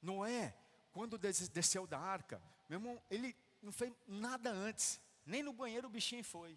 [0.01, 0.57] Noé,
[0.93, 5.01] quando desceu da arca, meu irmão, ele não fez nada antes.
[5.27, 6.57] Nem no banheiro o bichinho foi.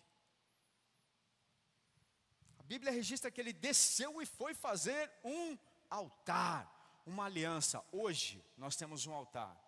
[2.60, 5.58] A Bíblia registra que ele desceu e foi fazer um
[5.90, 7.84] altar, uma aliança.
[7.92, 9.60] Hoje nós temos um altar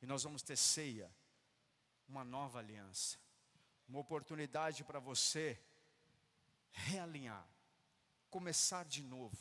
[0.00, 1.14] e nós vamos ter ceia,
[2.08, 3.18] uma nova aliança,
[3.88, 5.60] uma oportunidade para você
[6.72, 7.46] realinhar,
[8.30, 9.36] começar de novo,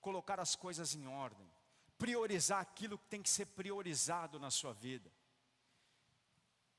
[0.00, 1.50] colocar as coisas em ordem,
[1.98, 5.10] priorizar aquilo que tem que ser priorizado na sua vida.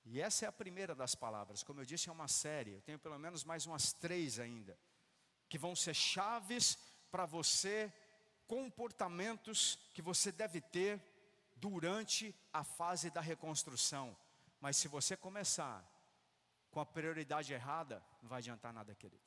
[0.06, 3.00] E essa é a primeira das palavras, como eu disse, é uma série, eu tenho
[3.00, 4.78] pelo menos mais umas três ainda,
[5.48, 6.78] que vão ser chaves
[7.10, 7.92] para você,
[8.48, 11.02] comportamentos que você deve ter
[11.56, 14.16] durante a fase da reconstrução.
[14.60, 15.90] Mas se você começar
[16.74, 19.24] com a prioridade errada, não vai adiantar nada, querido.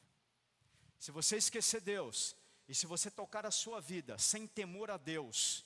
[0.98, 2.36] Se você esquecer Deus,
[2.68, 5.64] e se você tocar a sua vida sem temor a Deus,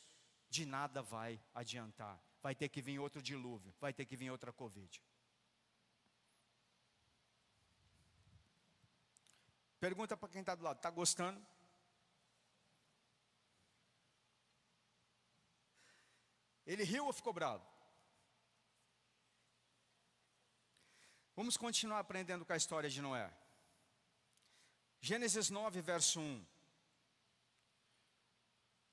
[0.50, 2.22] de nada vai adiantar.
[2.42, 5.02] Vai ter que vir outro dilúvio, vai ter que vir outra Covid.
[9.78, 11.40] Pergunta para quem está do lado: está gostando?
[16.66, 17.69] Ele riu ou ficou bravo?
[21.40, 23.33] Vamos continuar aprendendo com a história de Noé.
[25.00, 26.46] Gênesis 9, verso 1.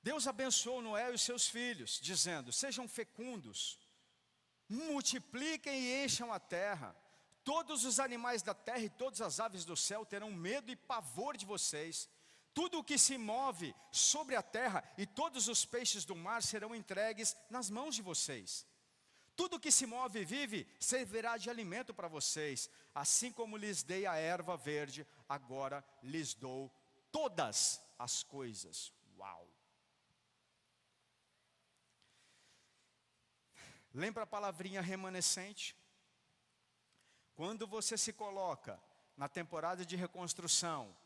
[0.02, 3.78] Deus abençoou Noé e os seus filhos, dizendo: Sejam fecundos,
[4.70, 6.96] multipliquem e encham a terra.
[7.44, 11.36] Todos os animais da terra e todas as aves do céu terão medo e pavor
[11.36, 12.10] de vocês.
[12.54, 16.74] Tudo o que se move sobre a terra e todos os peixes do mar serão
[16.74, 18.66] entregues nas mãos de vocês.
[19.38, 22.70] Tudo que se move e vive servirá de alimento para vocês.
[22.94, 26.74] Assim como lhes dei a erva verde, agora lhes dou
[27.12, 28.92] todas as coisas.
[29.16, 29.48] Uau!
[33.94, 35.76] Lembra a palavrinha remanescente?
[37.36, 38.82] Quando você se coloca
[39.16, 40.98] na temporada de reconstrução,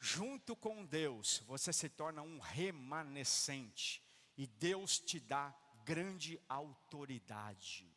[0.00, 4.02] junto com Deus, você se torna um remanescente.
[4.36, 5.54] E Deus te dá
[5.88, 7.90] grande autoridade.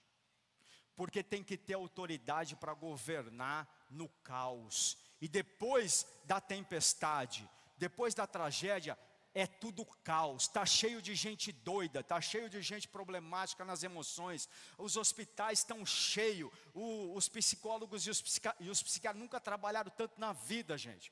[0.96, 4.98] Porque tem que ter autoridade para governar no caos.
[5.20, 8.98] E depois da tempestade, depois da tragédia,
[9.34, 14.48] é tudo caos, está cheio de gente doida, está cheio de gente problemática nas emoções,
[14.78, 20.34] os hospitais estão cheios, os psicólogos e os, e os psiquiatras nunca trabalharam tanto na
[20.34, 21.12] vida, gente.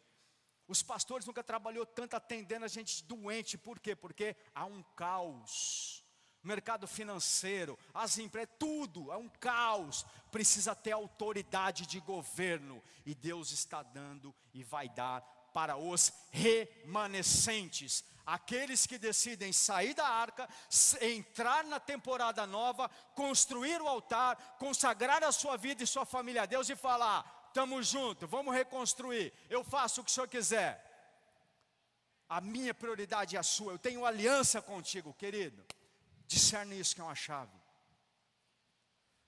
[0.67, 3.95] Os pastores nunca trabalhou tanto atendendo a gente doente, por quê?
[3.95, 6.03] Porque há um caos.
[6.41, 10.05] Mercado financeiro, as empresas, tudo é um caos.
[10.31, 12.81] Precisa ter autoridade de governo.
[13.05, 15.21] E Deus está dando e vai dar
[15.53, 20.47] para os remanescentes, aqueles que decidem sair da arca,
[21.01, 26.45] entrar na temporada nova, construir o altar, consagrar a sua vida e sua família a
[26.45, 30.85] Deus e falar: estamos juntos, vamos reconstruir, eu faço o que o senhor quiser.
[32.27, 35.65] A minha prioridade é a sua, eu tenho aliança contigo, querido.
[36.29, 37.57] Discerne isso que é uma chave.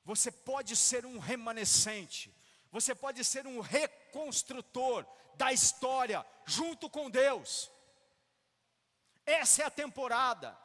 [0.05, 2.31] Você pode ser um remanescente,
[2.71, 5.03] você pode ser um reconstrutor
[5.35, 7.71] da história junto com Deus.
[9.25, 10.55] Essa é a temporada.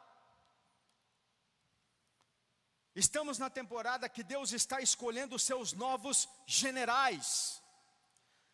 [2.95, 7.63] Estamos na temporada que Deus está escolhendo os seus novos generais.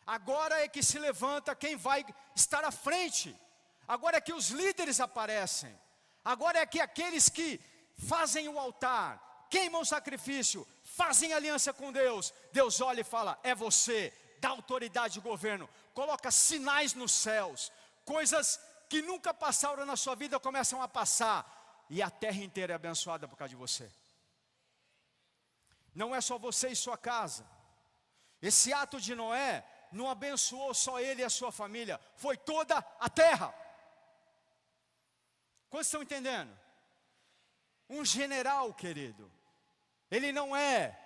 [0.06, 3.38] Agora é que se levanta quem vai estar à frente.
[3.86, 5.78] Agora é que os líderes aparecem.
[6.24, 7.60] Agora é que aqueles que
[7.98, 13.54] fazem o altar, queimam o sacrifício, fazem aliança com Deus, Deus olha e fala: é
[13.54, 17.72] você, dá autoridade de governo, coloca sinais nos céus,
[18.06, 22.76] coisas que nunca passaram na sua vida começam a passar, e a terra inteira é
[22.76, 23.92] abençoada por causa de você.
[25.94, 27.46] Não é só você e sua casa.
[28.42, 33.10] Esse ato de Noé não abençoou só ele e a sua família, foi toda a
[33.10, 33.54] terra.
[35.70, 36.52] Quantos estão entendendo?
[37.94, 39.32] Um general, querido,
[40.10, 41.00] ele não é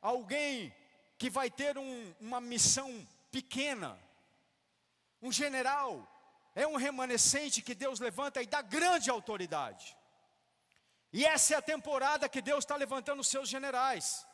[0.00, 0.74] alguém
[1.18, 3.98] que vai ter um, uma missão pequena.
[5.20, 5.92] Um general
[6.54, 9.94] é um remanescente que Deus levanta e dá grande autoridade.
[11.12, 14.26] E essa é a temporada que Deus está levantando os seus generais.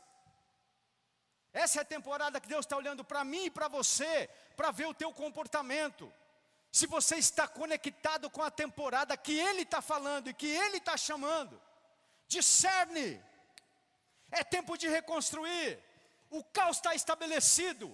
[1.52, 4.86] Essa é a temporada que Deus está olhando para mim e para você, para ver
[4.86, 6.12] o teu comportamento.
[6.70, 10.96] Se você está conectado com a temporada que Ele está falando e que Ele está
[10.96, 11.60] chamando,
[12.36, 13.20] discerne.
[14.30, 15.78] É tempo de reconstruir.
[16.30, 17.86] O caos está estabelecido.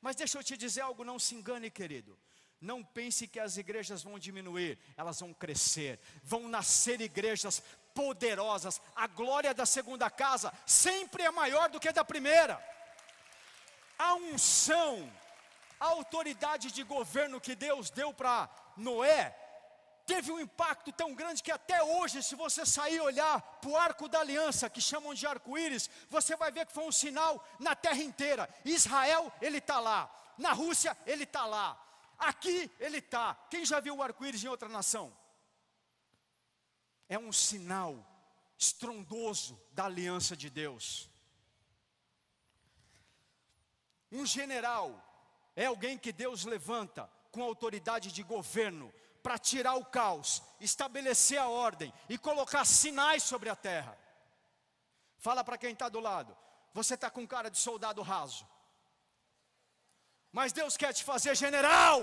[0.00, 2.18] Mas deixa eu te dizer algo, não se engane, querido.
[2.60, 6.00] Não pense que as igrejas vão diminuir, elas vão crescer.
[6.22, 7.62] Vão nascer igrejas
[7.94, 8.80] poderosas.
[8.96, 12.56] A glória da segunda casa sempre é maior do que a da primeira.
[13.98, 15.10] a unção,
[15.78, 19.36] a autoridade de governo que Deus deu para Noé,
[20.06, 24.08] teve um impacto tão grande que até hoje, se você sair olhar para o arco
[24.08, 28.02] da aliança, que chamam de arco-íris, você vai ver que foi um sinal na terra
[28.02, 28.48] inteira.
[28.64, 30.10] Israel, ele está lá.
[30.36, 31.80] Na Rússia, ele está lá.
[32.18, 33.34] Aqui, ele está.
[33.50, 35.16] Quem já viu o arco-íris em outra nação?
[37.08, 38.04] É um sinal
[38.58, 41.10] estrondoso da aliança de Deus.
[44.10, 45.02] Um general
[45.56, 48.92] é alguém que Deus levanta com autoridade de governo
[49.24, 53.96] para tirar o caos, estabelecer a ordem e colocar sinais sobre a terra.
[55.16, 56.36] Fala para quem está do lado,
[56.74, 58.46] você está com cara de soldado raso,
[60.30, 62.02] mas Deus quer te fazer general.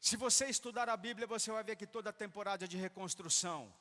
[0.00, 3.74] Se você estudar a Bíblia, você vai ver que toda temporada de reconstrução,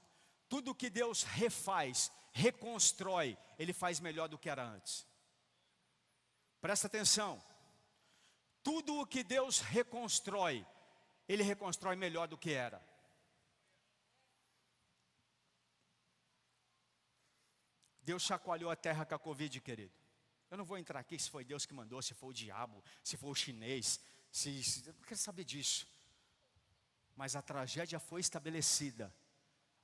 [0.47, 5.05] tudo que Deus refaz, reconstrói, Ele faz melhor do que era antes.
[6.61, 7.43] Presta atenção.
[8.63, 10.65] Tudo o que Deus reconstrói,
[11.27, 12.81] Ele reconstrói melhor do que era.
[18.01, 19.93] Deus chacoalhou a terra com a Covid, querido.
[20.51, 23.17] Eu não vou entrar aqui se foi Deus que mandou, se foi o diabo, se
[23.17, 23.99] foi o chinês,
[24.31, 25.87] se, se eu não quero saber disso.
[27.15, 29.13] Mas a tragédia foi estabelecida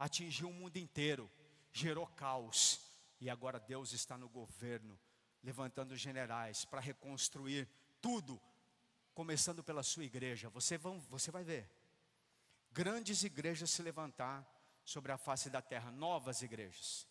[0.02, 1.32] atingiu o mundo inteiro,
[1.72, 2.82] gerou caos,
[3.20, 5.00] e agora Deus está no governo,
[5.44, 7.70] levantando generais para reconstruir
[8.02, 8.42] tudo,
[9.14, 10.50] começando pela sua igreja.
[10.50, 11.70] Você, vão, você vai ver
[12.72, 14.44] grandes igrejas se levantar
[14.84, 17.06] sobre a face da terra, novas igrejas,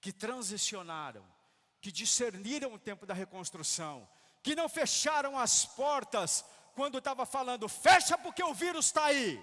[0.00, 1.24] que transicionaram,
[1.80, 4.08] que discerniram o tempo da reconstrução,
[4.42, 9.40] que não fecharam as portas quando estava falando, fecha porque o vírus está aí,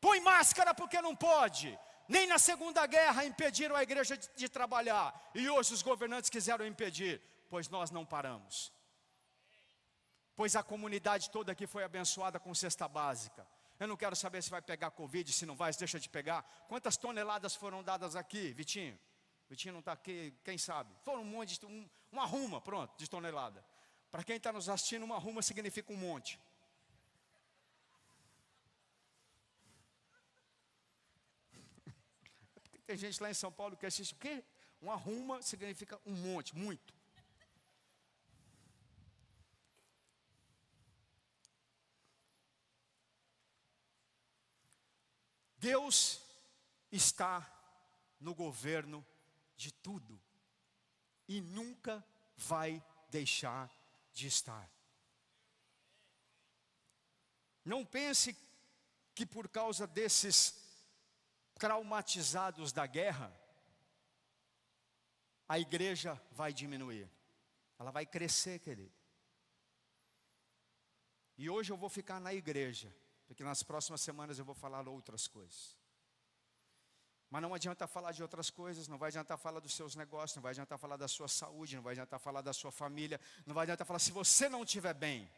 [0.00, 1.76] põe máscara porque não pode,
[2.08, 5.30] nem na Segunda Guerra impediram a igreja de, de trabalhar.
[5.34, 8.72] E hoje os governantes quiseram impedir, pois nós não paramos.
[10.34, 13.46] Pois a comunidade toda aqui foi abençoada com cesta básica.
[13.78, 16.42] Eu não quero saber se vai pegar Covid, se não vai, se deixa de pegar.
[16.66, 18.98] Quantas toneladas foram dadas aqui, Vitinho?
[19.48, 20.92] Vitinho não está aqui, quem sabe?
[21.02, 23.64] Foram um monte um, uma ruma, pronto, de tonelada.
[24.10, 26.40] Para quem está nos assistindo, uma ruma significa um monte.
[32.88, 34.42] Tem gente lá em São Paulo que assiste o quê?
[34.80, 36.94] Uma ruma significa um monte, muito.
[45.58, 46.22] Deus
[46.90, 47.46] está
[48.18, 49.06] no governo
[49.54, 50.18] de tudo
[51.28, 52.02] e nunca
[52.38, 53.70] vai deixar
[54.14, 54.66] de estar.
[57.62, 58.34] Não pense
[59.14, 60.57] que por causa desses
[61.58, 63.32] traumatizados da guerra,
[65.48, 67.10] a igreja vai diminuir.
[67.78, 68.92] Ela vai crescer, querido.
[71.36, 72.94] E hoje eu vou ficar na igreja,
[73.26, 75.76] porque nas próximas semanas eu vou falar outras coisas.
[77.30, 80.42] Mas não adianta falar de outras coisas, não vai adiantar falar dos seus negócios, não
[80.42, 83.64] vai adiantar falar da sua saúde, não vai adiantar falar da sua família, não vai
[83.64, 85.30] adiantar falar se você não estiver bem.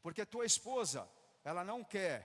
[0.00, 1.08] Porque tua esposa,
[1.44, 2.16] ela não quer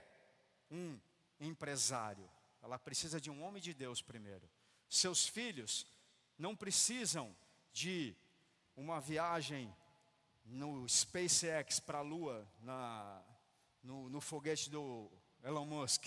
[0.70, 0.98] um
[1.40, 2.28] empresário,
[2.62, 4.48] ela precisa de um homem de Deus primeiro.
[4.88, 5.86] Seus filhos
[6.36, 7.34] não precisam
[7.72, 8.16] de
[8.76, 9.74] uma viagem
[10.44, 13.22] no SpaceX para a Lua, na,
[13.82, 15.10] no, no, foguete do
[15.42, 16.06] Elon Musk.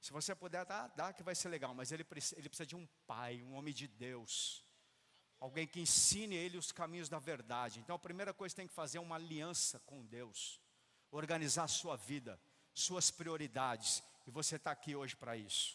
[0.00, 2.06] Se você puder dar, dá que vai ser legal, mas ele,
[2.36, 4.64] ele precisa de um pai, um homem de Deus.
[5.40, 7.78] Alguém que ensine ele os caminhos da verdade.
[7.80, 10.60] Então a primeira coisa que tem que fazer é uma aliança com Deus.
[11.10, 12.40] Organizar a sua vida,
[12.74, 15.74] suas prioridades e você está aqui hoje para isso.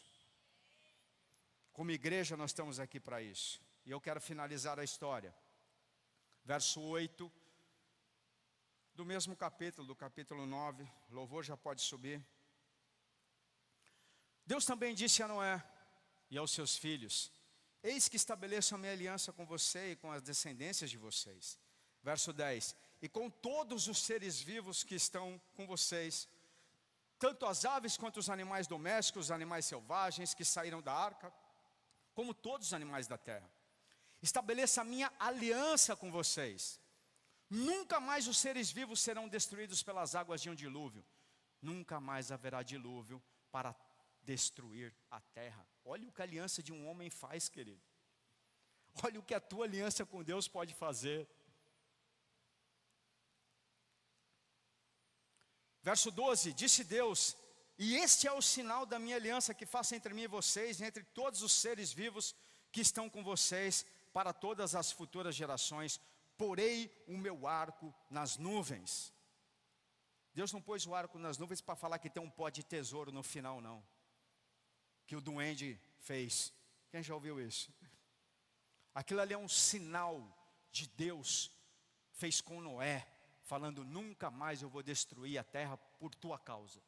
[1.71, 3.59] Como igreja, nós estamos aqui para isso.
[3.83, 5.35] E eu quero finalizar a história.
[6.45, 7.33] Verso 8,
[8.93, 10.87] do mesmo capítulo, do capítulo 9.
[11.09, 12.23] Louvor já pode subir.
[14.45, 15.63] Deus também disse a Noé
[16.29, 17.31] e aos seus filhos:
[17.81, 21.57] Eis que estabeleço a minha aliança com você e com as descendências de vocês.
[22.03, 26.27] Verso 10: E com todos os seres vivos que estão com vocês,
[27.23, 31.33] tanto as aves quanto os animais domésticos, os animais selvagens que saíram da arca,
[32.13, 33.49] como todos os animais da terra.
[34.21, 36.81] Estabeleça a minha aliança com vocês.
[37.49, 41.05] Nunca mais os seres vivos serão destruídos pelas águas de um dilúvio.
[41.61, 43.73] Nunca mais haverá dilúvio para
[44.21, 45.65] destruir a terra.
[45.85, 47.81] Olha o que a aliança de um homem faz, querido.
[49.01, 51.25] Olha o que a tua aliança com Deus pode fazer.
[55.83, 57.35] Verso 12: Disse Deus:
[57.77, 60.85] E este é o sinal da minha aliança que faço entre mim e vocês, e
[60.85, 62.33] entre todos os seres vivos
[62.71, 65.99] que estão com vocês, para todas as futuras gerações.
[66.37, 69.13] Porei o meu arco nas nuvens.
[70.33, 73.11] Deus não pôs o arco nas nuvens para falar que tem um pó de tesouro
[73.11, 73.85] no final, não.
[75.05, 76.51] Que o duende fez.
[76.89, 77.71] Quem já ouviu isso?
[78.95, 80.15] Aquilo ali é um sinal
[80.71, 81.51] de Deus,
[82.13, 83.07] fez com Noé,
[83.53, 86.81] falando: nunca mais eu vou destruir a terra por tua causa,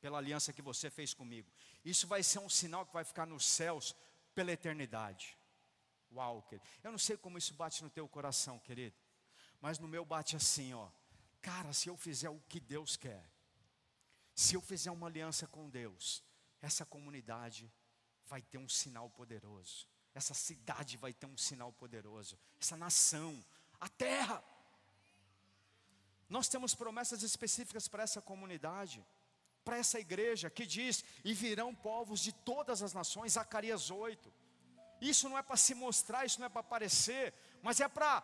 [0.00, 1.50] pela aliança que você fez comigo.
[1.84, 3.92] Isso vai ser um sinal que vai ficar nos céus
[4.36, 5.36] pela eternidade.
[6.12, 6.64] Uau, querido.
[6.84, 8.94] Eu não sei como isso bate no teu coração, querido,
[9.60, 10.88] mas no meu bate assim, ó.
[11.40, 13.28] Cara, se eu fizer o que Deus quer,
[14.32, 16.22] se eu fizer uma aliança com Deus,
[16.60, 17.68] essa comunidade
[18.26, 23.44] vai ter um sinal poderoso, essa cidade vai ter um sinal poderoso, essa nação,
[23.80, 24.51] a terra.
[26.32, 29.04] Nós temos promessas específicas para essa comunidade,
[29.62, 34.32] para essa igreja, que diz: e virão povos de todas as nações, Zacarias 8.
[34.98, 38.22] Isso não é para se mostrar, isso não é para aparecer, mas é para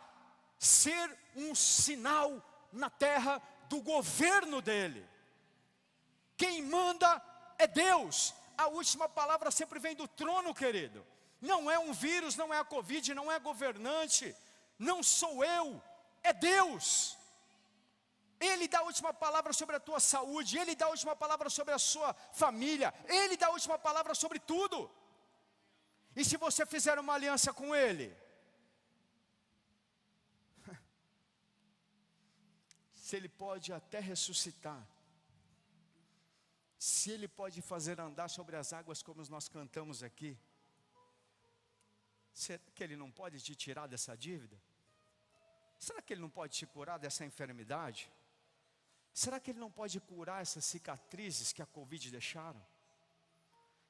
[0.58, 2.42] ser um sinal
[2.72, 5.06] na terra do governo dele.
[6.34, 7.22] Quem manda
[7.58, 8.32] é Deus.
[8.56, 11.06] A última palavra sempre vem do trono, querido.
[11.42, 14.34] Não é um vírus, não é a Covid, não é governante,
[14.78, 15.82] não sou eu,
[16.22, 17.17] é Deus.
[18.40, 21.74] Ele dá a última palavra sobre a tua saúde, Ele dá a última palavra sobre
[21.74, 24.90] a sua família, Ele dá a última palavra sobre tudo.
[26.14, 28.16] E se você fizer uma aliança com Ele,
[32.94, 34.86] se Ele pode até ressuscitar,
[36.78, 40.38] se Ele pode fazer andar sobre as águas como nós cantamos aqui,
[42.32, 44.56] será que Ele não pode te tirar dessa dívida?
[45.76, 48.08] Será que Ele não pode te curar dessa enfermidade?
[49.18, 52.64] Será que Ele não pode curar essas cicatrizes que a Covid deixaram?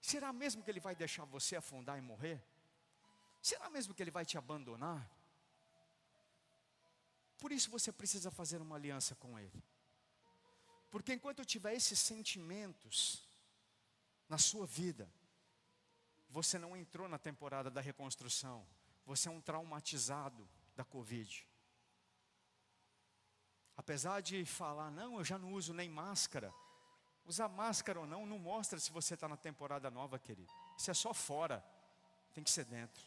[0.00, 2.42] Será mesmo que Ele vai deixar você afundar e morrer?
[3.42, 5.06] Será mesmo que Ele vai te abandonar?
[7.36, 9.62] Por isso você precisa fazer uma aliança com Ele.
[10.90, 13.22] Porque enquanto tiver esses sentimentos
[14.30, 15.12] na sua vida,
[16.30, 18.66] você não entrou na temporada da reconstrução,
[19.04, 21.46] você é um traumatizado da Covid.
[23.78, 26.52] Apesar de falar, não, eu já não uso nem máscara.
[27.24, 30.52] Usar máscara ou não, não mostra se você está na temporada nova, querido.
[30.76, 31.64] Isso é só fora,
[32.34, 33.06] tem que ser dentro.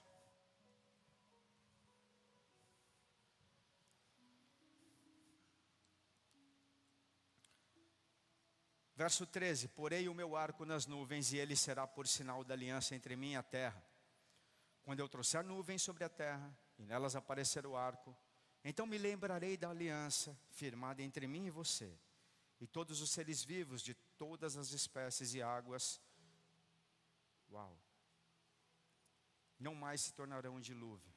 [8.95, 12.95] Verso 13: Porei o meu arco nas nuvens, e ele será por sinal da aliança
[12.95, 13.83] entre mim e a terra.
[14.83, 16.49] Quando eu trouxer nuvens sobre a terra,
[16.79, 18.15] e nelas aparecer o arco,
[18.63, 21.97] então me lembrarei da aliança firmada entre mim e você,
[22.59, 25.99] e todos os seres vivos de todas as espécies e águas.
[27.51, 27.77] Uau!
[29.59, 31.10] Não mais se tornarão um dilúvio.